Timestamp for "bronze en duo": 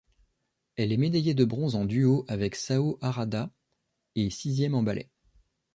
1.45-2.25